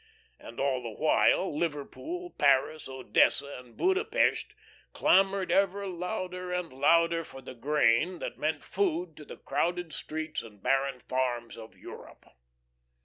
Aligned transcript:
And 0.39 0.59
all 0.59 0.81
the 0.81 0.89
while, 0.99 1.55
Liverpool, 1.55 2.31
Paris, 2.31 2.89
Odessa, 2.89 3.59
and 3.63 3.77
Buda 3.77 4.03
Pesth 4.03 4.55
clamoured 4.93 5.51
ever 5.51 5.85
louder 5.85 6.51
and 6.51 6.73
louder 6.73 7.23
for 7.23 7.39
the 7.39 7.53
grain 7.53 8.17
that 8.17 8.35
meant 8.39 8.63
food 8.63 9.15
to 9.17 9.25
the 9.25 9.37
crowded 9.37 9.93
streets 9.93 10.41
and 10.41 10.63
barren 10.63 11.01
farms 11.01 11.55
of 11.55 11.77
Europe. 11.77 12.25